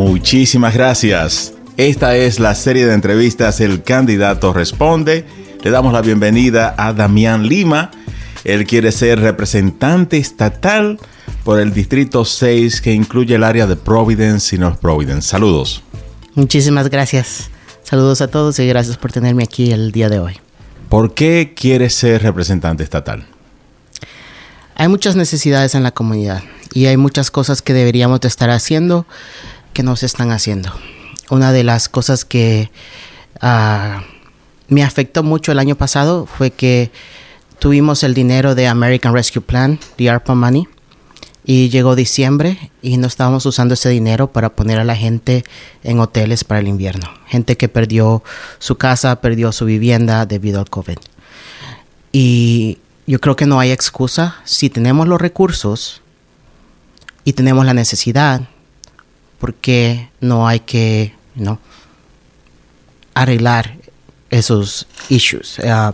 [0.00, 1.52] Muchísimas gracias.
[1.76, 5.26] Esta es la serie de entrevistas El candidato responde.
[5.62, 7.90] Le damos la bienvenida a Damián Lima.
[8.44, 10.98] Él quiere ser representante estatal
[11.44, 15.28] por el Distrito 6 que incluye el área de Providence y North Providence.
[15.28, 15.82] Saludos.
[16.34, 17.50] Muchísimas gracias.
[17.82, 20.40] Saludos a todos y gracias por tenerme aquí el día de hoy.
[20.88, 23.26] ¿Por qué quiere ser representante estatal?
[24.76, 26.42] Hay muchas necesidades en la comunidad
[26.72, 29.06] y hay muchas cosas que deberíamos de estar haciendo
[29.72, 30.72] que no se están haciendo.
[31.30, 32.70] Una de las cosas que
[33.42, 34.00] uh,
[34.68, 36.90] me afectó mucho el año pasado fue que
[37.58, 40.66] tuvimos el dinero de American Rescue Plan, the ARPA Money,
[41.44, 45.44] y llegó diciembre y no estábamos usando ese dinero para poner a la gente
[45.82, 47.08] en hoteles para el invierno.
[47.26, 48.22] Gente que perdió
[48.58, 50.98] su casa, perdió su vivienda debido al COVID.
[52.12, 54.36] Y yo creo que no hay excusa.
[54.44, 56.02] Si tenemos los recursos
[57.24, 58.42] y tenemos la necesidad,
[59.40, 61.58] porque no hay que no
[63.14, 63.76] arreglar
[64.30, 65.58] esos issues?
[65.58, 65.92] Uh,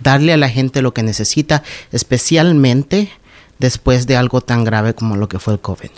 [0.00, 3.10] darle a la gente lo que necesita, especialmente
[3.58, 5.90] después de algo tan grave como lo que fue el COVID.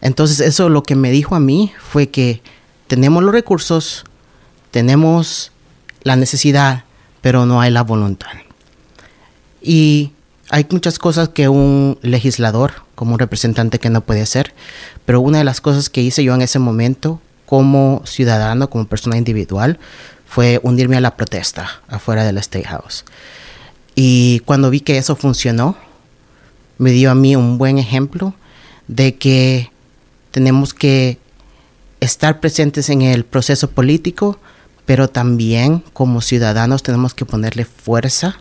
[0.00, 2.40] Entonces eso lo que me dijo a mí fue que
[2.86, 4.04] tenemos los recursos,
[4.70, 5.52] tenemos
[6.02, 6.84] la necesidad,
[7.20, 8.28] pero no hay la voluntad.
[9.60, 10.12] Y
[10.50, 14.54] hay muchas cosas que un legislador, como un representante que no puede hacer,
[15.04, 19.16] pero una de las cosas que hice yo en ese momento como ciudadano, como persona
[19.16, 19.78] individual,
[20.26, 23.04] fue hundirme a la protesta afuera del State House.
[23.94, 25.76] Y cuando vi que eso funcionó,
[26.78, 28.34] me dio a mí un buen ejemplo
[28.88, 29.70] de que
[30.30, 31.18] tenemos que
[32.00, 34.38] estar presentes en el proceso político,
[34.84, 38.38] pero también como ciudadanos tenemos que ponerle fuerza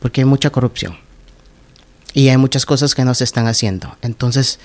[0.00, 1.05] porque hay mucha corrupción
[2.16, 3.94] y hay muchas cosas que no se están haciendo.
[4.00, 4.58] Entonces,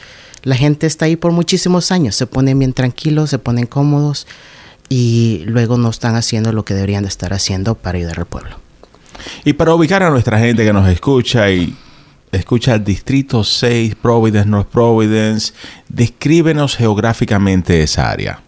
[0.44, 4.26] la gente está ahí por muchísimos años, se ponen bien tranquilos, se ponen cómodos
[4.88, 8.56] y luego no están haciendo lo que deberían de estar haciendo para ayudar al pueblo.
[9.44, 11.76] Y para ubicar a nuestra gente que nos escucha y
[12.32, 15.52] escucha el Distrito 6, Providence, North Providence,
[15.90, 18.42] descríbenos geográficamente esa área.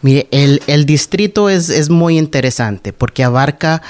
[0.00, 3.82] Mire, el, distrito es, es, muy interesante porque abarca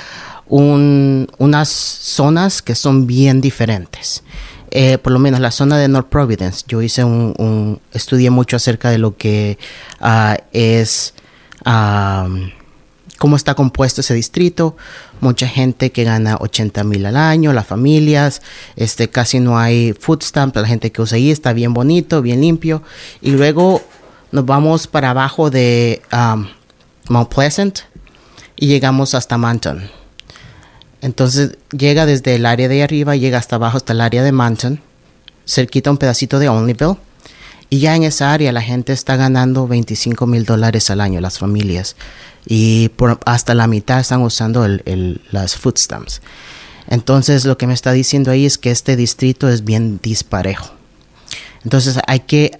[0.48, 4.22] un, unas zonas que son bien diferentes.
[4.70, 8.56] Eh, por lo menos la zona de North Providence, yo hice un, un estudié mucho
[8.56, 9.58] acerca de lo que
[10.02, 11.14] uh, es
[13.18, 14.76] cómo está compuesto ese distrito.
[15.20, 18.42] Mucha gente que gana 80 mil al año, las familias,
[18.76, 22.40] este, casi no hay food stamp, la gente que usa ahí está bien bonito, bien
[22.40, 22.82] limpio.
[23.20, 23.82] Y luego
[24.30, 26.02] nos vamos para abajo de
[27.08, 27.80] Mount Pleasant
[28.56, 29.97] y llegamos hasta Manton.
[31.00, 34.80] Entonces llega desde el área de arriba, llega hasta abajo, hasta el área de Manton,
[35.46, 36.96] cerquita un pedacito de Onlyville
[37.70, 41.38] y ya en esa área la gente está ganando 25 mil dólares al año, las
[41.38, 41.96] familias.
[42.46, 44.66] Y por hasta la mitad están usando
[45.30, 46.22] las food stamps.
[46.88, 50.70] Entonces lo que me está diciendo ahí es que este distrito es bien disparejo.
[51.62, 52.58] Entonces hay que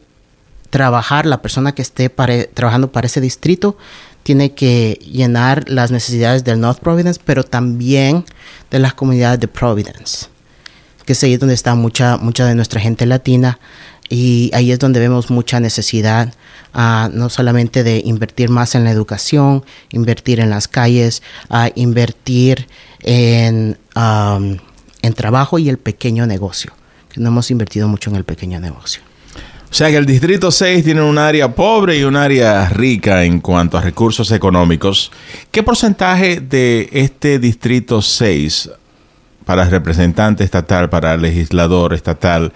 [0.69, 2.11] trabajar, la persona que esté
[2.53, 3.79] trabajando para ese distrito
[4.29, 8.27] tiene que llenar las necesidades del North Providence, pero también
[8.71, 10.27] de las comunidades de Providence,
[11.07, 13.59] que es ahí donde está mucha, mucha de nuestra gente latina
[14.11, 16.35] y ahí es donde vemos mucha necesidad,
[16.75, 22.69] uh, no solamente de invertir más en la educación, invertir en las calles, uh, invertir
[23.01, 26.75] en, en trabajo y el pequeño negocio,
[27.09, 29.08] que no hemos invertido mucho en el pequeño negocio.
[29.71, 33.41] O sea que el Distrito 6 tiene un área pobre y un área rica en
[33.41, 35.13] cuanto a recursos económicos.
[35.51, 38.71] ¿Qué porcentaje de este Distrito 6
[39.45, 42.53] para el representante estatal, para el legislador estatal,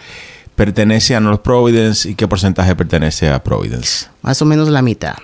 [0.57, 4.07] pertenece a North Providence y qué porcentaje pertenece a Providence?
[4.23, 5.17] Más o menos la mitad.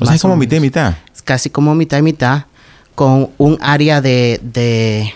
[0.00, 0.94] O sea, es como mitad y mitad.
[1.14, 2.46] Es casi como mitad y mitad,
[2.96, 5.14] con un área de, de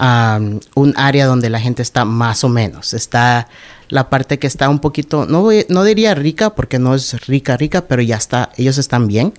[0.00, 2.92] um, un área donde la gente está más o menos.
[2.92, 3.48] Está
[3.88, 7.82] la parte que está un poquito, no, no diría rica porque no es rica, rica,
[7.86, 9.32] pero ya está, ellos están bien.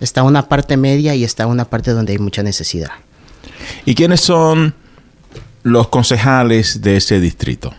[0.00, 2.90] Está una parte media y está una parte donde hay mucha necesidad.
[3.84, 4.74] ¿Y quiénes son
[5.64, 7.74] los concejales de ese distrito?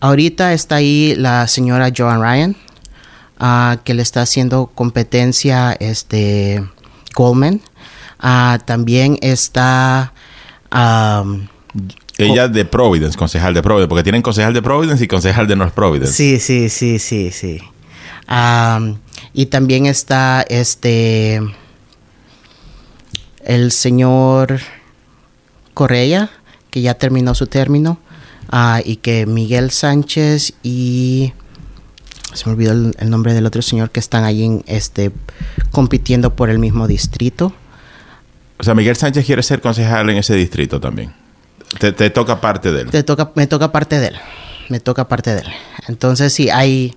[0.00, 2.56] Ahorita está ahí la señora Joan Ryan,
[3.40, 6.64] uh, que le está haciendo competencia este
[7.14, 7.60] Goldman.
[8.22, 10.12] Uh, también está...
[10.72, 11.48] Um,
[12.26, 15.74] ella de Providence, concejal de Providence, porque tienen concejal de Providence y concejal de North
[15.74, 16.12] Providence.
[16.12, 17.58] Sí, sí, sí, sí, sí.
[18.28, 18.98] Um,
[19.34, 21.40] y también está este
[23.44, 24.60] el señor
[25.74, 26.30] Correa,
[26.70, 27.98] que ya terminó su término.
[28.50, 31.32] Ah, y que Miguel Sánchez y
[32.34, 35.10] se me olvidó el, el nombre del otro señor que están ahí en, este,
[35.70, 37.54] compitiendo por el mismo distrito.
[38.58, 41.12] O sea, Miguel Sánchez quiere ser concejal en ese distrito también.
[41.78, 42.90] Te, te toca parte de él.
[42.90, 44.16] Te toca, me toca parte de él.
[44.68, 45.48] Me toca parte de él.
[45.88, 46.94] Entonces sí, hay...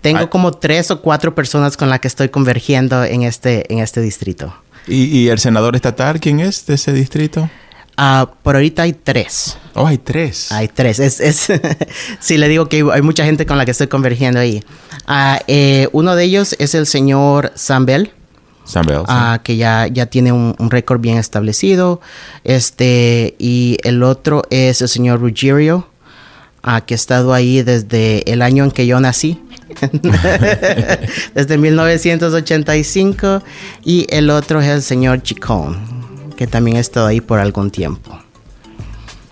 [0.00, 0.26] Tengo Ay.
[0.28, 4.54] como tres o cuatro personas con las que estoy convergiendo en este, en este distrito.
[4.86, 7.48] ¿Y, y el senador estatal quién es de ese distrito?
[7.96, 9.56] Ah, por ahorita hay tres.
[9.74, 10.52] Oh, hay tres.
[10.52, 10.98] Hay tres.
[10.98, 11.48] Es, es
[12.20, 14.62] sí, le digo que hay mucha gente con la que estoy convergiendo ahí.
[15.06, 17.86] Ah, eh, uno de ellos es el señor Sam
[19.08, 22.00] Ah, que ya, ya tiene un, un récord bien establecido.
[22.44, 25.88] Este, y el otro es el señor Ruggiero,
[26.62, 29.40] ah, que ha estado ahí desde el año en que yo nací.
[31.34, 33.42] desde 1985.
[33.84, 35.76] Y el otro es el señor Chicón,
[36.36, 38.18] que también ha estado ahí por algún tiempo.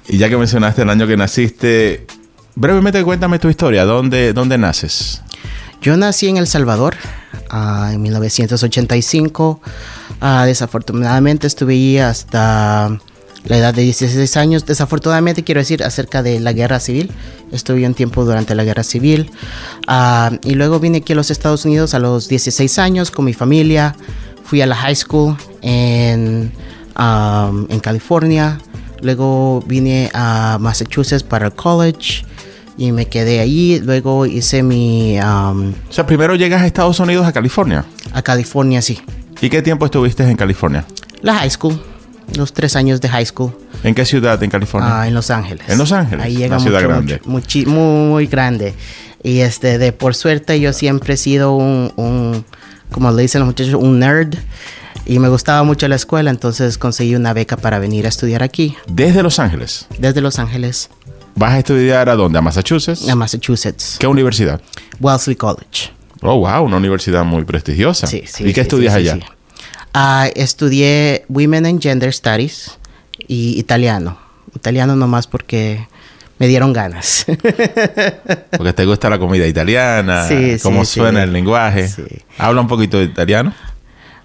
[0.08, 2.06] Y ya que mencionaste el año que naciste,
[2.54, 3.84] brevemente cuéntame tu historia.
[3.84, 5.22] ¿Dónde, dónde naces?
[5.84, 6.96] Yo nací en El Salvador
[7.50, 9.60] ah, en 1985.
[10.18, 12.98] Ah, desafortunadamente estuve ahí hasta
[13.44, 14.64] la edad de 16 años.
[14.64, 17.12] Desafortunadamente quiero decir acerca de la guerra civil.
[17.52, 19.30] Estuve un tiempo durante la guerra civil.
[19.86, 23.34] Ah, y luego vine aquí a los Estados Unidos a los 16 años con mi
[23.34, 23.94] familia.
[24.42, 26.50] Fui a la high school en,
[26.96, 28.58] en California.
[29.02, 32.24] Luego vine a Massachusetts para el college
[32.76, 33.80] y me quedé allí.
[33.80, 35.18] Luego hice mi...
[35.20, 37.84] um, O sea, primero llegas a Estados Unidos, a California.
[38.12, 39.00] a California, sí.
[39.40, 40.84] ¿Y qué tiempo estuviste en California?
[41.22, 41.80] La high school.
[42.36, 43.52] Los tres años de high school.
[43.82, 45.00] ¿En qué ciudad en California?
[45.02, 45.68] Ah, en Los Ángeles.
[45.68, 47.20] En Los Ángeles, Ahí llega una ciudad mucho, grande.
[47.26, 48.74] mucho, muchi- muy grande.
[49.22, 52.44] Y este, de por suerte yo siempre he sido un, un,
[52.90, 54.34] como le dicen los muchachos, un nerd.
[55.06, 58.74] Y me gustaba mucho la escuela, entonces conseguí una beca para venir a estudiar aquí,
[58.86, 59.86] Desde Los Ángeles.
[59.98, 60.88] desde Los Ángeles
[61.36, 62.38] ¿Vas a estudiar a dónde?
[62.38, 63.08] ¿A Massachusetts?
[63.08, 63.96] a Massachusetts.
[63.98, 64.60] ¿Qué universidad?
[65.00, 65.90] Wellesley College.
[66.22, 68.06] Oh, wow, una universidad muy prestigiosa.
[68.06, 68.44] Sí, sí.
[68.44, 69.14] ¿Y qué sí, estudias sí, allá?
[69.16, 69.20] sí.
[69.92, 72.78] Ah, estudié Women and Gender Studies
[73.28, 74.16] y italiano.
[74.54, 75.86] Italiano nomás porque
[76.38, 77.26] me dieron ganas.
[78.56, 81.88] Porque te gusta la comida italiana, Sí, cómo sí, suena el lenguaje.
[81.88, 82.02] Sí.
[82.38, 83.52] Habla un poquito de italiano.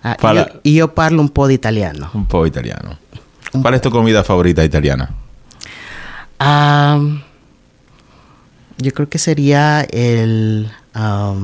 [0.01, 2.09] Ah, Para- io parlo un po' di italiano.
[2.13, 2.97] Un poco italiano.
[3.61, 5.09] ¿Cuál es tu comida favorita italiana?
[6.39, 7.21] Am,
[8.77, 11.36] yo creo que sería el ah,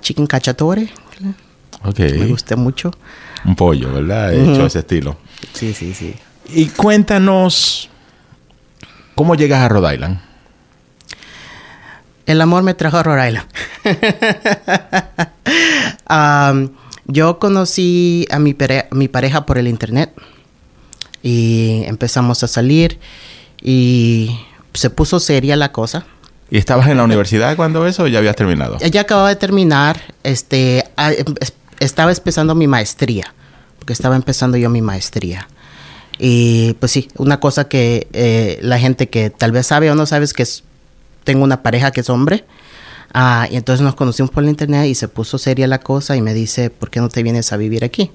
[0.00, 0.88] chicken cacciatore.
[1.84, 1.98] Ok.
[1.98, 2.90] Me gusta mucho.
[3.44, 4.32] Un pollo, ¿verdad?
[4.32, 5.18] Hecho a ese estilo.
[5.52, 6.14] Sí, sí, sí.
[6.48, 7.90] Y cuéntanos,
[9.14, 10.20] ¿cómo llegas a Rhode Island?
[12.26, 13.48] El amor me trajo a Rhode Island.
[16.06, 16.70] Am,
[17.06, 18.56] yo conocí a mi,
[18.90, 20.10] a mi pareja por el internet
[21.22, 22.98] y empezamos a salir
[23.64, 24.38] y
[24.74, 26.06] se puso seria la cosa.
[26.50, 28.76] ¿Y estabas en la universidad cuando eso o ya habías terminado?
[28.80, 33.34] Ella acababa de terminar, este, ah, em- es- estaba empezando mi maestría,
[33.78, 35.48] porque estaba empezando yo mi maestría.
[36.18, 40.06] Y pues sí, una cosa que eh, la gente que tal vez sabe o no
[40.06, 40.62] sabe es que es-
[41.24, 42.44] tengo una pareja que es hombre.
[43.14, 46.20] Ah, y entonces nos conocimos por el internet y se puso seria la cosa y
[46.20, 48.10] me dice, ¿por qué no te vienes a vivir aquí?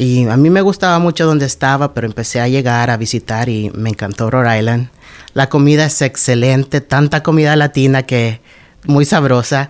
[0.00, 3.70] Y a mí me gustaba mucho donde estaba, pero empecé a llegar a visitar y
[3.74, 4.88] me encantó Rhode Island.
[5.34, 8.40] La comida es excelente, tanta comida latina que
[8.86, 9.68] muy sabrosa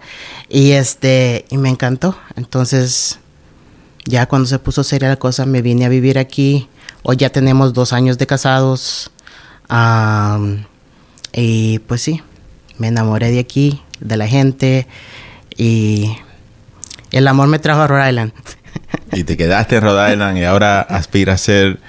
[0.49, 2.17] y este y me encantó.
[2.37, 3.19] Entonces
[4.05, 6.69] ya cuando se puso seria la cosa me vine a vivir aquí.
[7.03, 9.11] Hoy ya tenemos dos años de casados
[9.67, 10.65] Am,
[11.33, 12.23] y pues sí,
[12.79, 14.87] me enamoré de aquí, de la gente
[15.57, 16.17] y
[17.11, 18.33] el amor me trajo a Rhode Island.
[19.13, 21.81] Y te quedaste en Rhode Island y ahora aspiras a ser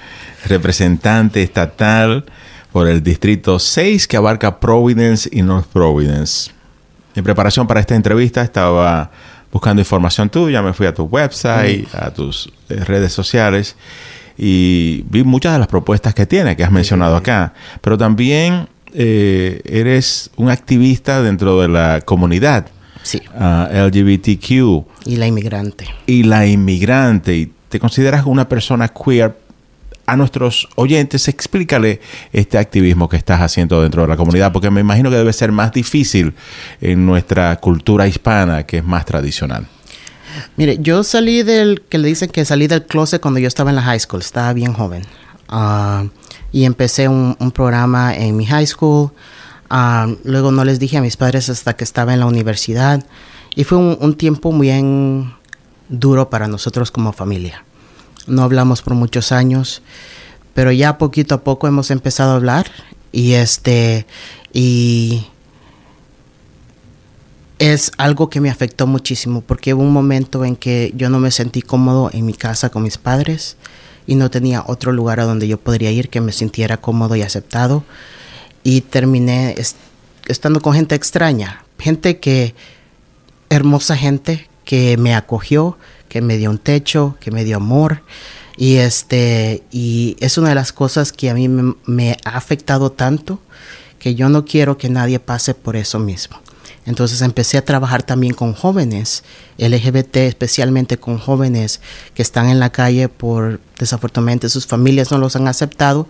[0.46, 2.24] representante estatal
[2.72, 6.50] por el distrito 6 que abarca Providence y North Providence.
[7.14, 9.10] En preparación para esta entrevista estaba
[9.52, 13.76] buscando información tuya, me fui a tu website, a tus eh, redes sociales
[14.38, 17.52] y vi muchas de las propuestas que tienes, que has mencionado acá,
[17.82, 22.66] pero también eh, eres un activista dentro de la comunidad
[23.02, 25.86] Sí, ah, LGBTQ y la inmigrante.
[26.06, 29.34] y la inmigrante y te consideras una persona queer,
[30.04, 32.00] a nuestros oyentes explícale
[32.32, 35.52] este activismo que estás haciendo dentro de la comunidad, porque me imagino que debe ser
[35.52, 36.34] más difícil
[36.80, 39.66] en nuestra cultura hispana, que es más tradicional.
[40.56, 43.76] Mire, yo salí del, que le dicen que salí del closet cuando yo estaba en
[43.76, 45.02] la high school, estaba bien joven.
[45.48, 46.04] Ah,
[46.52, 49.10] y empecé un, un programa en mi high school.
[49.74, 53.06] Ah, luego no les dije a mis padres hasta que estaba en la universidad.
[53.56, 55.32] Y fue un, tiempo bien
[55.88, 57.64] duro para nosotros como familia.
[58.26, 59.80] No hablamos por muchos años,
[60.52, 62.70] pero ya poquito a poco hemos empezado a hablar.
[63.12, 64.04] Y este,
[64.52, 65.24] y
[67.58, 71.30] es algo que me afectó muchísimo porque hubo un momento en que yo no me
[71.30, 73.56] sentí cómodo en mi casa con mis padres
[74.06, 77.22] y no tenía otro lugar a donde yo podría ir que me sintiera cómodo y
[77.22, 77.84] aceptado
[78.62, 79.54] y terminé
[80.26, 82.54] estando con gente extraña, gente que
[83.50, 85.76] hermosa gente que me acogió,
[86.08, 88.02] que me dio un techo, que me dio amor
[88.56, 92.92] y este y es una de las cosas que a mí me, me ha afectado
[92.92, 93.40] tanto
[93.98, 96.41] que yo no quiero que nadie pase por eso mismo.
[96.84, 99.22] Entonces empecé a trabajar también con jóvenes
[99.58, 101.80] LGBT, especialmente con jóvenes
[102.14, 106.08] que están en la calle por desafortunadamente sus familias no los han aceptado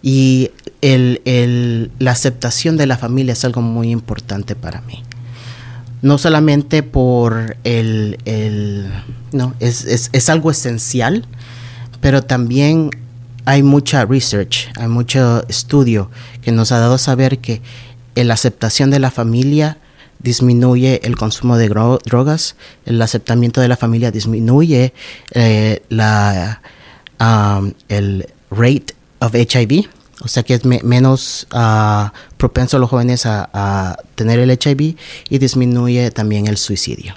[0.00, 0.50] y
[0.80, 5.02] la aceptación de la familia es algo muy importante para mí.
[6.02, 8.90] No solamente por el,
[9.32, 11.26] no, es, es algo esencial,
[12.00, 12.90] pero también
[13.44, 16.10] hay mucha research, hay mucho estudio
[16.42, 17.60] que nos ha dado a saber que
[18.14, 19.78] la aceptación de la familia
[20.22, 24.92] disminuye el consumo de drogas, el aceptamiento de la familia disminuye
[25.32, 26.60] eh, la,
[27.20, 29.88] um, el rate of HIV,
[30.20, 34.96] o sea que es menos uh, propenso a los jóvenes a, tener el HIV
[35.28, 37.14] y disminuye también el suicidio.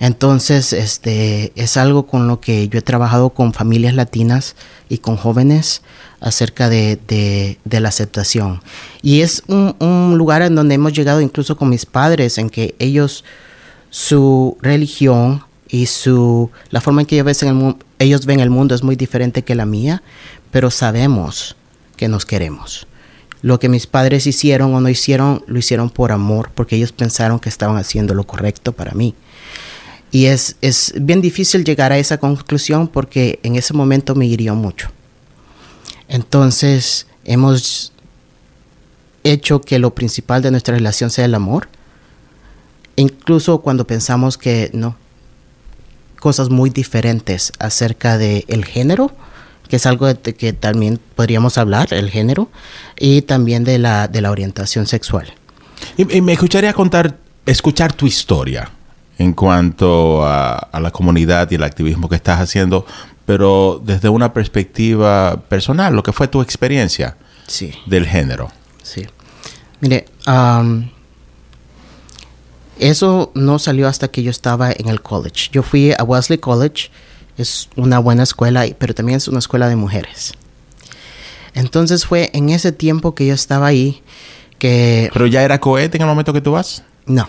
[0.00, 4.56] Entonces, este es algo con lo que yo he trabajado con familias latinas
[4.88, 5.82] y con jóvenes
[6.20, 8.62] acerca de, la aceptación.
[9.02, 13.24] Y es un, lugar en donde hemos llegado incluso con mis padres, en que ellos,
[13.90, 18.74] su religión y su, la forma en que ellos ven, el, ellos ven el mundo
[18.74, 20.02] es muy diferente que la mía,
[20.50, 21.56] pero sabemos
[21.98, 22.86] que nos queremos.
[23.42, 27.38] Lo que mis padres hicieron o no hicieron, lo hicieron por amor, porque ellos pensaron
[27.38, 29.14] que estaban haciendo lo correcto para mí.
[30.10, 34.54] Y es, es bien difícil llegar a esa conclusión porque en ese momento me hirió
[34.54, 34.90] mucho.
[36.08, 37.92] Entonces, hemos
[39.24, 41.68] hecho que lo principal de nuestra relación sea el amor.
[42.96, 44.96] Incluso cuando pensamos que no,
[46.18, 49.12] cosas muy diferentes acerca del el género,
[49.68, 52.50] que es algo de que también podríamos hablar, el género,
[52.98, 55.32] y también de la, de la orientación sexual.
[55.96, 58.70] Y, me escucharía contar, escuchar tu historia
[59.20, 62.86] en cuanto a, a, la comunidad y el activismo que estás haciendo,
[63.26, 67.70] pero desde una perspectiva personal, lo que fue tu experiencia sí.
[67.84, 68.50] del género.
[68.82, 69.06] Sí.
[69.80, 70.06] Mire,
[72.78, 75.50] eso no salió hasta que yo estaba en el college.
[75.52, 76.88] Yo fui a Wesley College,
[77.36, 80.32] es una buena escuela, pero también es una escuela de mujeres.
[81.52, 84.02] Entonces fue en ese tiempo que yo estaba ahí
[84.58, 85.10] que...
[85.12, 86.84] ¿Pero ya era cohete en el momento que tú vas?
[87.04, 87.28] No.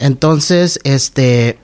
[0.00, 1.58] Entonces, este,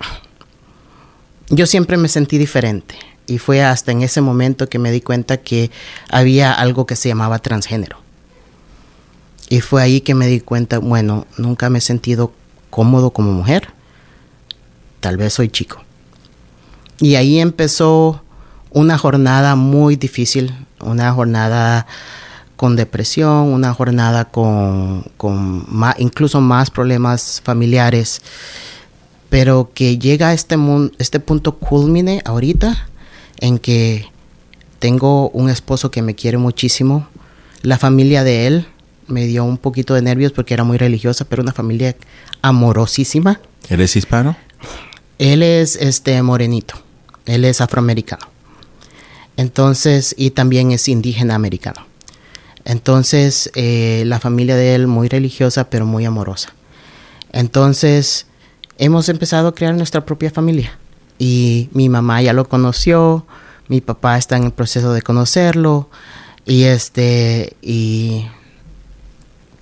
[1.49, 2.95] yo siempre me sentí diferente
[3.27, 5.71] y fue hasta en ese momento que me di cuenta que
[6.11, 7.99] había algo que se llamaba transgénero.
[9.49, 12.33] Y fue ahí que me di cuenta, bueno, nunca me he sentido
[12.69, 13.69] cómodo como mujer,
[15.01, 15.83] tal vez soy chico.
[17.01, 18.23] Y ahí empezó
[18.71, 21.87] una jornada muy difícil, una jornada
[22.57, 25.05] con depresión, una jornada con,
[25.99, 28.23] incluso más problemas familiares
[29.29, 30.57] pero que llega a este,
[30.99, 32.89] este punto culmine ahorita
[33.39, 34.07] en que
[34.79, 37.09] tengo un esposo que me quiere muchísimo.
[37.63, 38.67] La familia de él
[39.09, 41.97] me dio un poquito de nervios porque era muy religiosa, pero una familia
[42.43, 43.41] amorosísima.
[43.69, 44.37] ¿Él es hispano?
[45.19, 46.75] Él es este morenito.
[47.25, 48.27] Él es afroamericano.
[49.37, 51.87] Entonces, y también es indígena americano.
[52.67, 56.53] Entonces, eh, la familia de él muy religiosa, pero muy amorosa.
[57.31, 58.27] Entonces,
[58.77, 60.77] hemos empezado a crear nuestra propia familia.
[61.17, 63.25] Y mi mamá ya lo conoció,
[63.69, 65.89] mi papá está en el proceso de conocerlo
[66.45, 68.27] y este y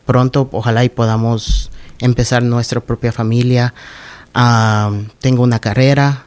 [0.06, 1.70] pronto ojalá y podamos
[2.00, 3.75] empezar nuestra propia familia.
[5.20, 6.25] tengo una carrera,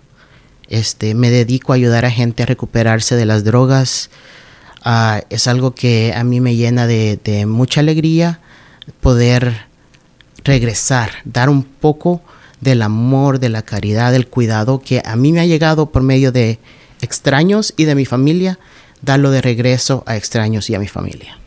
[0.69, 4.11] este, me dedico a ayudar a gente a recuperarse de las drogas.
[4.83, 8.39] Ah, es algo que a mí me llena de, de mucha alegría
[9.01, 9.67] poder
[10.43, 12.21] regresar, dar un poco
[12.61, 16.31] del amor, de la caridad, del cuidado que a mí me ha llegado por medio
[16.31, 16.59] de
[17.01, 18.59] extraños y de mi familia,
[19.01, 21.37] darlo de regreso a extraños y a mi familia.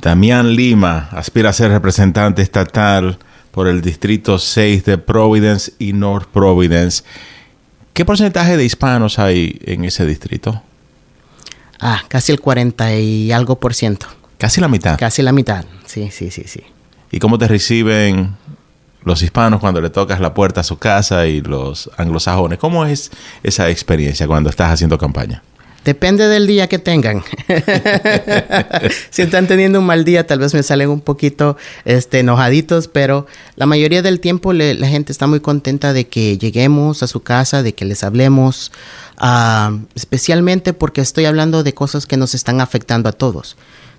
[0.00, 3.18] Damián Lima aspira a ser representante estatal
[3.50, 7.04] por el Distrito 6 de Providence y North Providence.
[7.92, 10.62] ¿Qué porcentaje de hispanos hay en ese distrito?
[11.86, 14.06] Ah, casi el 40 y algo por ciento.
[14.38, 14.98] Casi la mitad.
[14.98, 16.62] Casi la mitad, sí, sí, sí, sí.
[17.10, 18.34] ¿Y cómo te reciben
[19.04, 22.58] los hispanos cuando le tocas la puerta a su casa y los anglosajones.
[22.58, 23.10] ¿Cómo es
[23.42, 25.42] esa experiencia cuando estás haciendo campaña?
[25.84, 27.22] Depende del día que tengan.
[29.10, 33.26] si están teniendo un mal día, tal vez me salen un poquito este, enojaditos, pero
[33.56, 37.62] la mayoría del tiempo la gente está muy contenta de que lleguemos a su casa,
[37.62, 38.72] de que les hablemos,
[39.20, 43.56] uh, especialmente porque estoy hablando de cosas que nos están afectando a todos.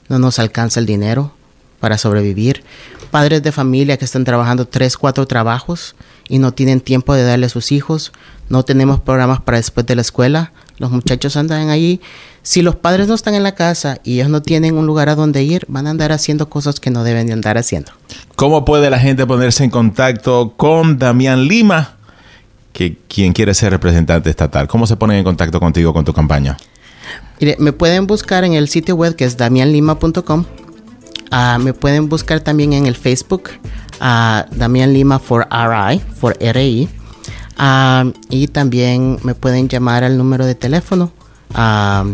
[0.09, 1.33] No nos alcanza el dinero
[1.79, 2.63] para sobrevivir.
[3.11, 5.95] Padres de familia que están trabajando tres, cuatro trabajos
[6.29, 8.12] y no tienen tiempo de darle a sus hijos.
[8.50, 12.01] No tenemos programas para después de la escuela los muchachos andan ahí.
[12.44, 15.15] Si los padres no están en la casa y ellos no tienen un lugar a
[15.15, 17.91] donde ir, van a andar haciendo cosas que no deben de andar haciendo.
[18.36, 21.96] ¿Cómo puede la gente ponerse en contacto con Damián Lima,
[22.74, 24.67] que quien quiere ser representante estatal?
[24.67, 26.58] ¿Cómo se ponen en contacto contigo con tu campaña?
[27.39, 30.46] Mire, me pueden buscar en el sitio web que es damianlima.com.
[31.32, 33.50] Ah, me pueden buscar también en el Facebook,
[33.99, 36.89] a Damián Lima for RI, for RI.
[37.57, 41.11] Ah, y también me pueden llamar al número de teléfono.
[41.53, 42.05] Ah,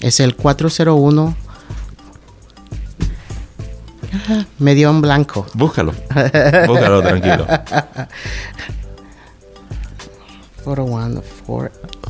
[0.00, 1.36] es el 401.
[4.58, 5.46] Me dio un blanco.
[5.54, 5.92] Búscalo.
[6.66, 7.46] Búscalo tranquilo.
[10.64, 11.22] 401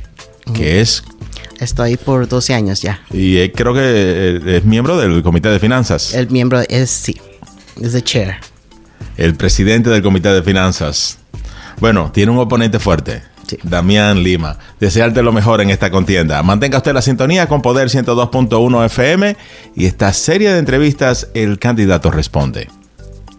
[0.54, 1.02] que es
[1.58, 3.00] Estoy por 12 años ya.
[3.10, 6.14] Y creo que eh, es miembro del Comité de Finanzas.
[6.14, 7.20] El miembro es, sí,
[7.80, 8.36] es el chair.
[9.16, 11.18] El presidente del Comité de Finanzas.
[11.80, 13.22] Bueno, tiene un oponente fuerte.
[13.62, 14.58] Damián Lima.
[14.78, 16.42] Desearte lo mejor en esta contienda.
[16.42, 19.36] Mantenga usted la sintonía con Poder 102.1 FM
[19.74, 22.68] y esta serie de entrevistas El Candidato Responde.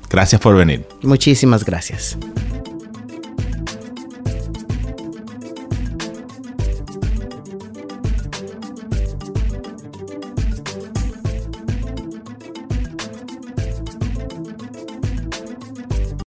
[0.09, 0.85] Gracias por venir.
[1.03, 2.17] Muchísimas gracias.